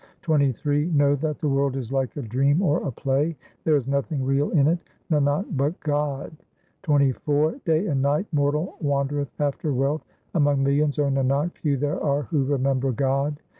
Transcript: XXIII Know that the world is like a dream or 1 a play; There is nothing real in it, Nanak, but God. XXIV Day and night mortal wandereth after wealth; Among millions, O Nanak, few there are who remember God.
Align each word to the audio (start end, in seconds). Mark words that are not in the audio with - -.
XXIII 0.27 0.85
Know 0.95 1.13
that 1.17 1.37
the 1.37 1.47
world 1.47 1.75
is 1.75 1.91
like 1.91 2.17
a 2.17 2.23
dream 2.23 2.63
or 2.63 2.79
1 2.79 2.87
a 2.87 2.91
play; 2.91 3.37
There 3.63 3.75
is 3.75 3.85
nothing 3.87 4.25
real 4.25 4.49
in 4.49 4.65
it, 4.65 4.79
Nanak, 5.11 5.55
but 5.55 5.79
God. 5.81 6.35
XXIV 6.83 7.63
Day 7.65 7.85
and 7.85 8.01
night 8.01 8.25
mortal 8.33 8.77
wandereth 8.81 9.39
after 9.39 9.71
wealth; 9.71 10.01
Among 10.33 10.63
millions, 10.63 10.97
O 10.97 11.03
Nanak, 11.03 11.51
few 11.55 11.77
there 11.77 12.01
are 12.03 12.23
who 12.23 12.43
remember 12.45 12.91
God. 12.91 13.41